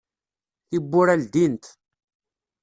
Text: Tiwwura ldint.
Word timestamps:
Tiwwura 0.69 1.15
ldint. 1.21 1.63